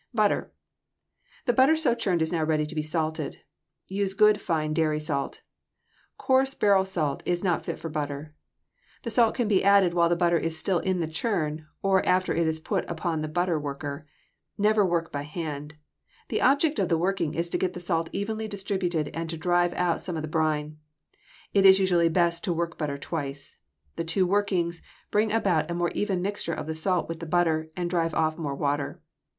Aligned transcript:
=Butter.= 0.15 0.51
The 1.45 1.53
butter 1.53 1.75
so 1.75 1.93
churned 1.93 2.23
is 2.23 2.31
now 2.31 2.43
ready 2.43 2.65
to 2.65 2.73
be 2.73 2.81
salted. 2.81 3.41
Use 3.87 4.15
good 4.15 4.41
fine 4.41 4.73
dairy 4.73 4.99
salt. 4.99 5.43
Coarse 6.17 6.55
barrel 6.55 6.85
salt 6.85 7.21
is 7.23 7.43
not 7.43 7.63
fit 7.63 7.77
for 7.77 7.87
butter. 7.87 8.31
The 9.03 9.11
salt 9.11 9.35
can 9.35 9.47
be 9.47 9.63
added 9.63 9.93
while 9.93 10.09
the 10.09 10.15
butter 10.15 10.39
is 10.39 10.57
still 10.57 10.79
in 10.79 11.01
the 11.01 11.07
churn 11.07 11.67
or 11.83 12.03
after 12.03 12.33
it 12.33 12.47
is 12.47 12.59
put 12.59 12.89
upon 12.89 13.21
the 13.21 13.27
butter 13.27 13.59
worker. 13.59 14.07
Never 14.57 14.83
work 14.83 15.11
by 15.11 15.21
hand. 15.21 15.75
The 16.29 16.41
object 16.41 16.79
of 16.79 16.89
working 16.91 17.35
is 17.35 17.47
to 17.51 17.59
get 17.59 17.73
the 17.73 17.79
salt 17.79 18.09
evenly 18.11 18.47
distributed 18.47 19.09
and 19.13 19.29
to 19.29 19.37
drive 19.37 19.75
out 19.75 20.01
some 20.01 20.15
of 20.15 20.23
the 20.23 20.27
brine. 20.27 20.79
It 21.53 21.63
is 21.63 21.79
usually 21.79 22.09
best 22.09 22.43
to 22.45 22.53
work 22.53 22.75
butter 22.75 22.97
twice. 22.97 23.55
The 23.97 24.03
two 24.03 24.25
workings 24.25 24.81
bring 25.11 25.31
about 25.31 25.69
a 25.69 25.75
more 25.75 25.91
even 25.91 26.23
mixture 26.23 26.55
of 26.55 26.65
the 26.65 26.73
salt 26.73 27.07
with 27.07 27.19
the 27.19 27.27
butter 27.27 27.69
and 27.77 27.87
drive 27.87 28.15
off 28.15 28.35
more 28.35 28.55
water. 28.55 28.99